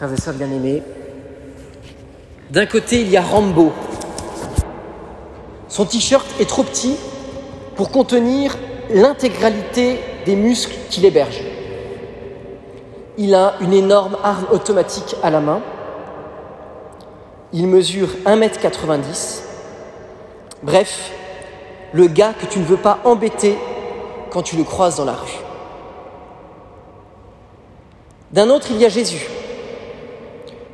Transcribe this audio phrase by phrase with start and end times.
[0.00, 0.82] frères et sœurs bien-aimés.
[2.50, 3.70] D'un côté, il y a Rambo.
[5.68, 6.96] Son t-shirt est trop petit
[7.76, 8.56] pour contenir
[8.88, 11.42] l'intégralité des muscles qu'il héberge.
[13.18, 15.60] Il a une énorme arme automatique à la main.
[17.52, 19.42] Il mesure 1m90.
[20.62, 21.12] Bref,
[21.92, 23.58] le gars que tu ne veux pas embêter
[24.30, 25.40] quand tu le croises dans la rue.
[28.30, 29.28] D'un autre, il y a Jésus.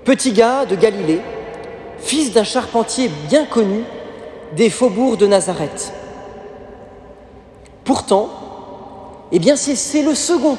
[0.07, 1.21] Petit gars de Galilée,
[1.99, 3.83] fils d'un charpentier bien connu
[4.55, 5.93] des faubourgs de Nazareth.
[7.83, 8.29] Pourtant,
[9.33, 10.59] eh bien c'est le second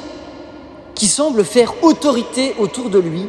[0.95, 3.25] qui semble faire autorité autour de lui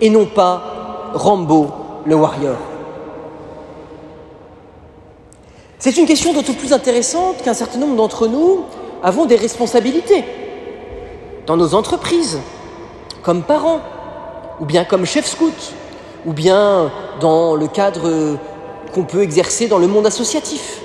[0.00, 1.68] et non pas Rambo
[2.06, 2.56] le warrior.
[5.78, 8.64] C'est une question d'autant plus intéressante qu'un certain nombre d'entre nous
[9.04, 10.24] avons des responsabilités
[11.46, 12.40] dans nos entreprises,
[13.22, 13.80] comme parents,
[14.60, 15.72] ou bien comme chef scout,
[16.26, 16.90] ou bien
[17.20, 18.38] dans le cadre
[18.94, 20.80] qu'on peut exercer dans le monde associatif.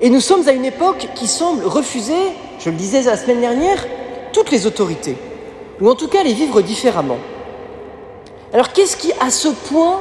[0.00, 3.86] Et nous sommes à une époque qui semble refuser, je le disais la semaine dernière,
[4.32, 5.16] toutes les autorités,
[5.80, 7.18] ou en tout cas les vivre différemment.
[8.52, 10.00] Alors qu'est-ce qui, à ce point,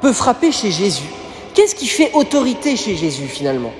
[0.00, 1.08] peut frapper chez Jésus?
[1.54, 3.72] Qu'est-ce qui fait autorité chez Jésus finalement?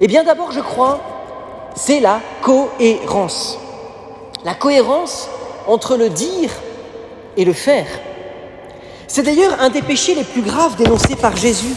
[0.00, 1.00] Eh bien d'abord, je crois,
[1.74, 3.58] c'est la cohérence.
[4.44, 5.28] La cohérence
[5.68, 6.50] entre le dire
[7.36, 7.86] et le faire.
[9.06, 11.74] C'est d'ailleurs un des péchés les plus graves dénoncés par Jésus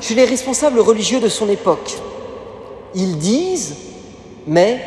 [0.00, 1.96] chez les responsables religieux de son époque.
[2.94, 3.76] Ils disent,
[4.46, 4.80] mais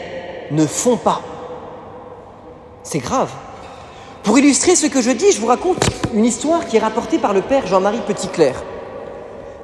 [0.52, 1.22] ne font pas.
[2.84, 3.32] C'est grave.
[4.24, 5.78] Pour illustrer ce que je dis, je vous raconte
[6.14, 8.62] une histoire qui est rapportée par le père Jean-Marie Petitclerc.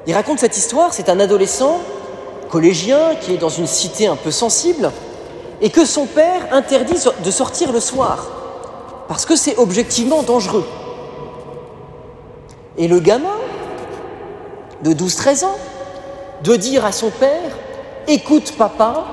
[0.06, 1.80] Il raconte cette histoire, c'est un adolescent
[2.50, 4.92] collégien qui est dans une cité un peu sensible
[5.60, 8.33] et que son père interdit de sortir le soir
[9.08, 10.66] parce que c'est objectivement dangereux.
[12.76, 13.36] Et le gamin
[14.82, 15.58] de 12-13 ans
[16.42, 17.58] de dire à son père
[18.06, 19.04] Écoute, papa,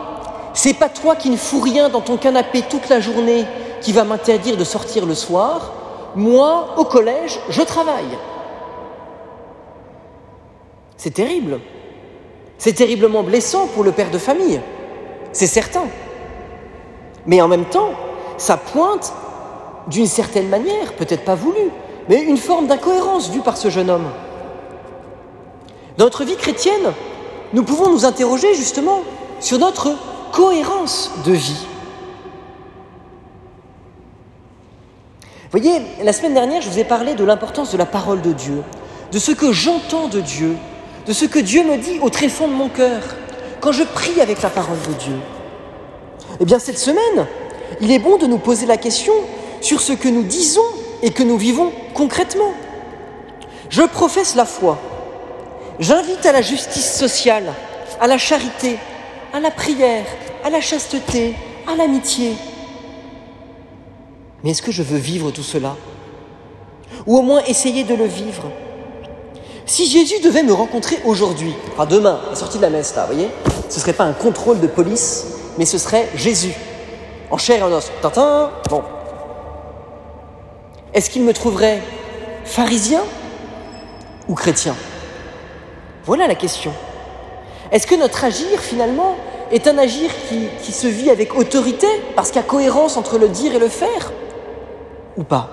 [0.54, 3.46] c'est pas toi qui ne fous rien dans ton canapé toute la journée
[3.80, 5.74] qui va m'interdire de sortir le soir.
[6.16, 8.18] Moi, au collège, je travaille.
[10.98, 11.60] C'est terrible.
[12.58, 14.60] C'est terriblement blessant pour le père de famille.
[15.32, 15.86] C'est certain.
[17.26, 17.92] Mais en même temps,
[18.38, 19.14] ça pointe
[19.88, 21.70] d'une certaine manière, peut-être pas voulue,
[22.10, 24.10] mais une forme d'incohérence vue par ce jeune homme.
[25.98, 26.94] Dans notre vie chrétienne,
[27.54, 29.02] nous pouvons nous interroger justement
[29.40, 29.92] sur notre
[30.32, 31.66] cohérence de vie.
[35.52, 38.32] Vous voyez, la semaine dernière, je vous ai parlé de l'importance de la parole de
[38.32, 38.64] Dieu,
[39.12, 40.56] de ce que j'entends de Dieu,
[41.06, 43.02] de ce que Dieu me dit au tréfonds de mon cœur,
[43.60, 45.16] quand je prie avec la parole de Dieu.
[46.40, 47.28] Eh bien, cette semaine,
[47.82, 49.14] il est bon de nous poser la question
[49.62, 50.66] sur ce que nous disons
[51.02, 52.52] et que nous vivons concrètement.
[53.70, 54.78] Je professe la foi.
[55.80, 57.54] J'invite à la justice sociale,
[58.00, 58.78] à la charité,
[59.34, 60.06] à la prière,
[60.44, 61.36] à la chasteté,
[61.72, 62.34] à l'amitié.
[64.44, 65.76] Mais est-ce que je veux vivre tout cela?
[67.06, 68.44] Ou au moins essayer de le vivre?
[69.66, 73.06] Si Jésus devait me rencontrer aujourd'hui, enfin demain, à la sortie de la messe, là,
[73.06, 73.30] vous voyez,
[73.70, 75.26] ce ne serait pas un contrôle de police,
[75.58, 76.54] mais ce serait Jésus,
[77.30, 77.92] en chair et en os.
[78.02, 78.84] Tintin, bon,
[80.94, 81.82] est-ce qu'il me trouverait
[82.44, 83.02] pharisien
[84.28, 84.76] ou chrétien?
[86.06, 86.74] Voilà la question.
[87.72, 89.16] Est-ce que notre agir, finalement,
[89.52, 90.10] est un agir
[90.62, 93.70] qui, se vit avec autorité, parce qu'il y a cohérence entre le dire et le
[93.70, 94.12] faire
[95.18, 95.50] Ou pas?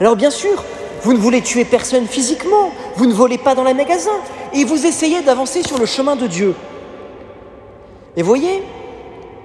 [0.00, 0.62] Alors bien sûr,
[1.02, 4.20] vous ne voulez tuer personne physiquement, vous ne volez pas dans les magasins,
[4.52, 6.54] et vous essayez d'avancer sur le chemin de Dieu.
[8.16, 8.62] Et voyez,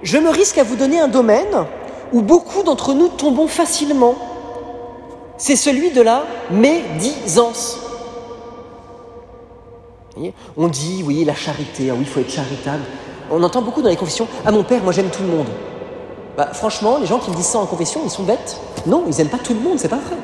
[0.02, 1.66] je me risque à vous donner un domaine
[2.12, 4.14] où beaucoup d'entre nous tombons facilement
[5.36, 7.78] c'est celui de la médisance.
[10.56, 12.84] On dit, oui, la charité, ah oui, il faut être charitable.
[13.30, 15.48] On entend beaucoup dans les confessions, ah mon père, moi j'aime tout le monde.
[16.36, 18.60] Bah, franchement, les gens qui disent ça en confession, ils sont bêtes.
[18.86, 20.16] Non, ils n'aiment pas tout le monde, c'est pas vrai.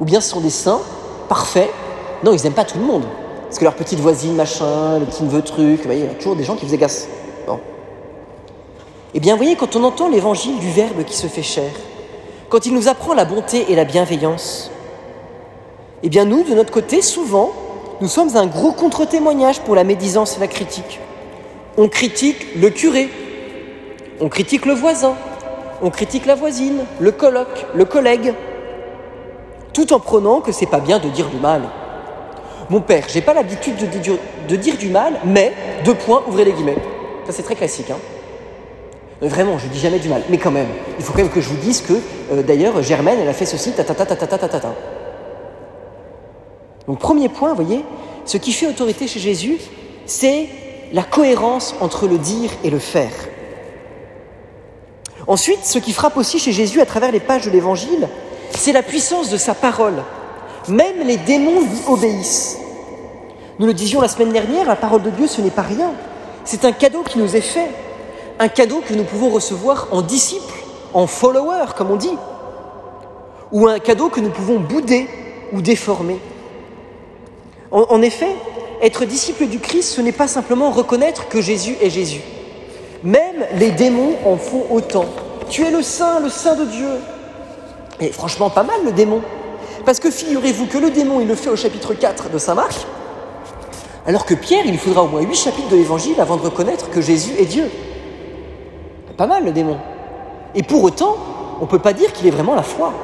[0.00, 0.80] Ou bien ce sont des saints
[1.28, 1.70] parfaits.
[2.24, 3.04] Non, ils n'aiment pas tout le monde.
[3.44, 6.44] Parce que leur petite voisine, machin, le petit neveu truc, il y a toujours des
[6.44, 7.08] gens qui vous agacent.
[7.46, 7.58] Bon.
[9.12, 11.70] Eh bien, vous voyez, quand on entend l'évangile du Verbe qui se fait chair,
[12.50, 14.70] quand il nous apprend la bonté et la bienveillance,
[16.02, 17.52] eh bien nous, de notre côté, souvent,
[18.00, 20.98] nous sommes un gros contre-témoignage pour la médisance et la critique.
[21.78, 23.08] On critique le curé,
[24.20, 25.14] on critique le voisin,
[25.80, 28.34] on critique la voisine, le colloque, le collègue,
[29.72, 31.62] tout en prenant que c'est pas bien de dire du mal.
[32.68, 33.86] Mon père, j'ai pas l'habitude de,
[34.48, 35.52] de dire du mal, mais,
[35.84, 36.78] deux points, ouvrez les guillemets.
[37.26, 37.90] Ça c'est très classique.
[37.90, 38.19] Hein
[39.22, 40.22] Vraiment, je dis jamais du mal.
[40.30, 40.68] Mais quand même,
[40.98, 41.92] il faut quand même que je vous dise que,
[42.32, 44.74] euh, d'ailleurs, Germaine, elle a fait ceci, ta ta ta ta ta ta ta.
[46.86, 47.84] Donc, premier point, vous voyez,
[48.24, 49.58] ce qui fait autorité chez Jésus,
[50.06, 50.48] c'est
[50.92, 53.12] la cohérence entre le dire et le faire.
[55.26, 58.08] Ensuite, ce qui frappe aussi chez Jésus à travers les pages de l'Évangile,
[58.50, 60.02] c'est la puissance de sa parole.
[60.68, 62.58] Même les démons lui obéissent.
[63.58, 65.92] Nous le disions la semaine dernière, la parole de Dieu, ce n'est pas rien.
[66.44, 67.68] C'est un cadeau qui nous est fait
[68.40, 70.64] un cadeau que nous pouvons recevoir en disciples,
[70.94, 72.16] en followers, comme on dit,
[73.52, 75.06] ou un cadeau que nous pouvons bouder
[75.52, 76.18] ou déformer.
[77.70, 78.34] En, effet,
[78.80, 82.22] être disciple du Christ, ce n'est pas simplement reconnaître que Jésus est Jésus.
[83.04, 85.04] Même les démons en font autant.
[85.50, 86.88] Tu es le saint, le saint de Dieu.
[88.00, 89.20] Et franchement, pas mal le démon.
[89.84, 92.86] Parce que figurez-vous que le démon, il le fait au chapitre 4 de Saint Marc,
[94.06, 97.02] alors que Pierre, il faudra au moins 8 chapitres de l'Évangile avant de reconnaître que
[97.02, 97.70] Jésus est Dieu
[99.20, 99.76] pas mal le démon.
[100.54, 101.14] Et pour autant,
[101.58, 102.94] on ne peut pas dire qu'il est vraiment la foi.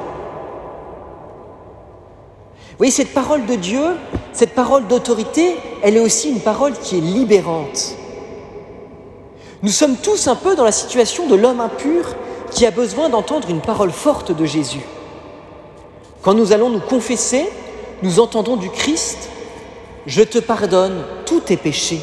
[2.71, 3.83] Vous voyez, cette parole de Dieu,
[4.33, 7.93] cette parole d'autorité, elle est aussi une parole qui est libérante.
[9.61, 12.15] Nous sommes tous un peu dans la situation de l'homme impur
[12.49, 14.87] qui a besoin d'entendre une parole forte de Jésus.
[16.23, 17.47] Quand nous allons nous confesser,
[18.01, 19.29] nous entendons du Christ,
[20.07, 22.01] je te pardonne tous tes péchés.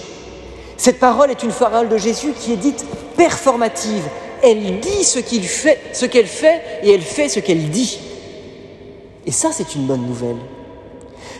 [0.76, 2.84] Cette parole est une parole de Jésus qui est dite
[3.16, 4.02] performative.
[4.42, 7.98] Elle dit ce qu'elle fait, et elle fait ce qu'elle dit.
[9.26, 10.36] Et ça, c'est une bonne nouvelle.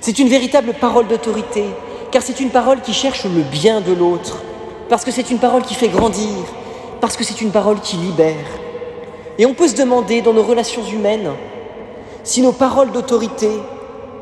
[0.01, 1.65] C'est une véritable parole d'autorité,
[2.11, 4.43] car c'est une parole qui cherche le bien de l'autre,
[4.89, 6.45] parce que c'est une parole qui fait grandir,
[7.01, 8.47] parce que c'est une parole qui libère.
[9.39, 11.31] Et on peut se demander dans nos relations humaines
[12.23, 13.51] si nos paroles d'autorité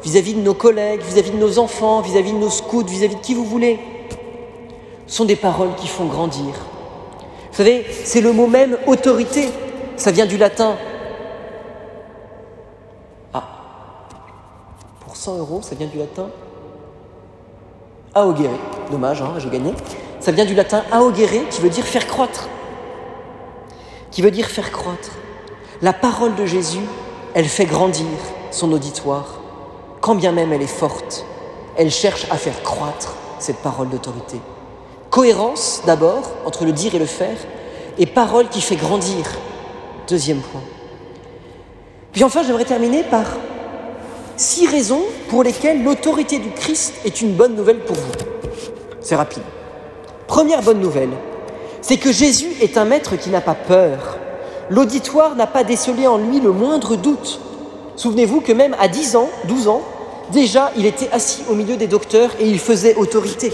[0.03, 3.17] vis-à-vis de nos collègues, vis-à-vis de nos enfants, vis-à-vis de nos scouts, vis à -vis
[3.17, 3.79] de qui vous voulez,
[5.07, 6.55] sont des paroles qui font grandir.
[7.51, 9.51] Vous savez, c'est le mot même autorité.
[9.97, 10.77] Ça vient du latin.
[13.35, 13.45] Ah,
[15.01, 16.29] pour 100 euros, ça vient du latin
[18.15, 18.59] augere.
[18.91, 19.73] Dommage, hein, j'ai gagné.
[20.21, 22.49] Ça vient du latin augere, qui veut dire faire croître.
[24.11, 25.11] Qui veut dire faire croître.
[25.81, 26.87] La parole de Jésus,
[27.35, 28.07] elle fait grandir
[28.51, 29.41] son auditoire,
[30.01, 31.25] quand bien même elle est forte.
[31.77, 34.41] Elle cherche à faire croître cette parole d'autorité.
[35.13, 37.37] Cohérence d'abord entre le dire et le faire,
[37.99, 39.27] et parole qui fait grandir.
[40.09, 40.63] Deuxième point.
[42.13, 43.27] Puis enfin, j'aimerais terminer par
[44.39, 48.13] six raisons pour lesquelles l'autorité du Christ est une bonne nouvelle pour vous.
[49.03, 49.43] C'est rapide.
[50.29, 51.13] Première bonne nouvelle,
[51.83, 54.17] c'est que Jésus est un maître qui n'a pas peur.
[54.71, 57.39] L'auditoire n'a pas décelé en lui le moindre doute.
[57.97, 59.83] Souvenez-vous que même à 10 ans, 12 ans,
[60.33, 63.53] déjà il était assis au milieu des docteurs et il faisait autorité.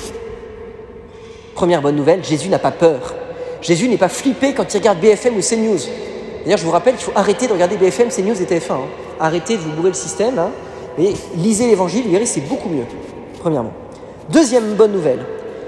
[1.58, 3.16] Première bonne nouvelle, Jésus n'a pas peur.
[3.62, 5.80] Jésus n'est pas flippé quand il regarde BFM ou CNews.
[6.44, 8.74] D'ailleurs, je vous rappelle qu'il faut arrêter de regarder BFM, CNews et TF1.
[8.74, 8.80] Hein.
[9.18, 10.38] Arrêtez de vous bourrer le système.
[10.38, 10.52] Hein.
[11.34, 12.84] Lisez l'évangile, vous verrez, c'est beaucoup mieux.
[13.40, 13.72] Premièrement.
[14.28, 15.18] Deuxième bonne nouvelle,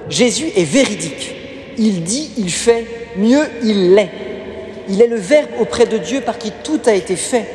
[0.09, 1.35] Jésus est véridique.
[1.77, 4.13] Il dit, il fait, mieux, il l'est.
[4.89, 7.47] Il est le Verbe auprès de Dieu par qui tout a été fait.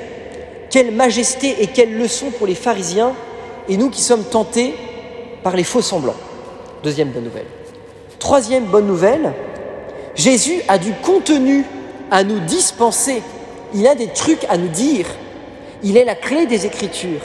[0.69, 3.13] Quelle majesté et quelle leçon pour les pharisiens
[3.69, 4.73] et nous qui sommes tentés
[5.41, 6.17] par les faux semblants.
[6.83, 7.45] Deuxième bonne nouvelle.
[8.25, 9.33] Troisième bonne nouvelle,
[10.15, 11.63] Jésus a du contenu
[12.09, 13.21] à nous dispenser.
[13.75, 15.05] Il a des trucs à nous dire.
[15.83, 17.21] Il est la clé des Écritures.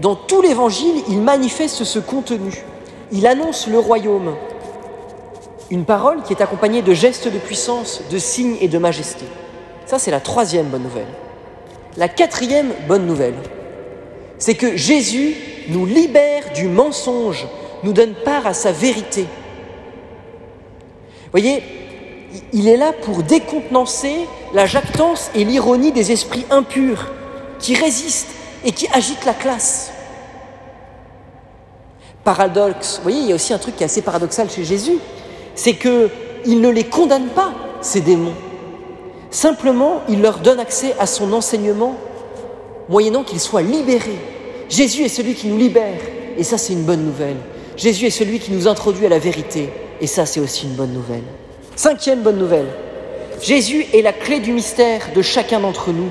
[0.00, 2.50] Dans tout l'Évangile, il manifeste ce contenu.
[3.12, 4.34] Il annonce le royaume.
[5.70, 9.26] Une parole qui est accompagnée de gestes de puissance, de signes et de majesté.
[9.86, 11.14] Ça, c'est la troisième bonne nouvelle.
[11.96, 13.38] La quatrième bonne nouvelle,
[14.38, 15.36] c'est que Jésus
[15.68, 17.46] nous libère du mensonge,
[17.84, 19.28] nous donne part à sa vérité
[21.34, 21.62] voyez,
[22.52, 24.14] il est là pour décontenancer
[24.52, 27.10] la jactance et l'ironie des esprits impurs
[27.58, 29.90] qui résistent et qui agitent la classe.
[32.22, 34.98] Paradoxe, vous voyez, il y a aussi un truc qui est assez paradoxal chez Jésus,
[35.56, 38.34] c'est qu'il ne les condamne pas, ces démons.
[39.30, 41.96] Simplement, il leur donne accès à son enseignement,
[42.88, 44.20] moyennant qu'ils soient libérés.
[44.68, 46.00] Jésus est celui qui nous libère,
[46.38, 47.36] et ça c'est une bonne nouvelle.
[47.76, 49.68] Jésus est celui qui nous introduit à la vérité.
[50.00, 51.22] Et ça, c'est aussi une bonne nouvelle.
[51.76, 52.68] Cinquième bonne nouvelle.
[53.40, 56.10] Jésus est la clé du mystère de chacun d'entre nous.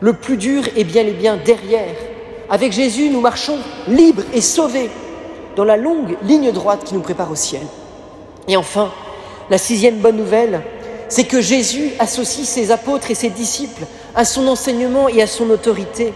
[0.00, 1.94] Le plus dur est bien les biens derrière.
[2.48, 3.58] Avec Jésus, nous marchons
[3.88, 4.90] libres et sauvés
[5.56, 7.62] dans la longue ligne droite qui nous prépare au ciel.
[8.48, 8.90] Et enfin,
[9.50, 10.62] la sixième bonne nouvelle,
[11.08, 13.84] c'est que Jésus associe ses apôtres et ses disciples
[14.14, 16.12] à son enseignement et à son autorité.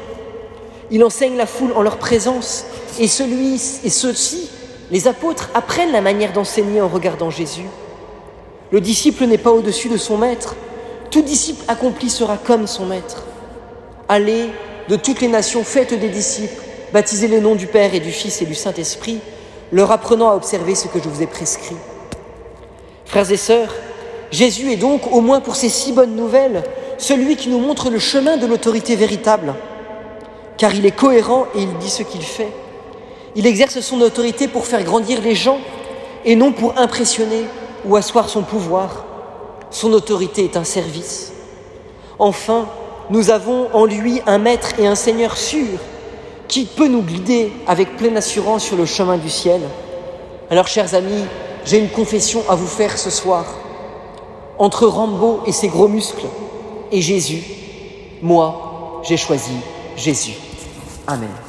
[0.90, 2.64] Il enseigne la foule en leur présence
[2.98, 3.54] et celui
[3.84, 4.48] et ceux-ci
[4.94, 7.66] les apôtres apprennent la manière d'enseigner en regardant Jésus.
[8.70, 10.54] Le disciple n'est pas au-dessus de son maître.
[11.10, 13.24] Tout disciple accompli sera comme son maître.
[14.08, 14.50] Allez
[14.88, 18.40] de toutes les nations, faites des disciples, baptisez les noms du Père et du Fils
[18.40, 19.18] et du Saint-Esprit,
[19.72, 21.76] leur apprenant à observer ce que je vous ai prescrit.
[23.04, 23.74] Frères et sœurs,
[24.30, 26.62] Jésus est donc, au moins pour ces si bonnes nouvelles,
[26.98, 29.54] celui qui nous montre le chemin de l'autorité véritable,
[30.56, 32.52] car il est cohérent et il dit ce qu'il fait.
[33.36, 35.58] Il exerce son autorité pour faire grandir les gens
[36.24, 37.44] et non pour impressionner
[37.84, 39.04] ou asseoir son pouvoir.
[39.70, 41.32] Son autorité est un service.
[42.18, 42.66] Enfin,
[43.10, 45.78] nous avons en lui un maître et un Seigneur sûr
[46.48, 49.60] qui peut nous guider avec pleine assurance sur le chemin du ciel.
[50.50, 51.24] Alors, chers amis,
[51.64, 53.44] j'ai une confession à vous faire ce soir.
[54.58, 56.26] Entre Rambo et ses gros muscles
[56.92, 57.42] et Jésus,
[58.22, 59.54] moi, j'ai choisi
[59.96, 60.34] Jésus.
[61.06, 61.43] Amen.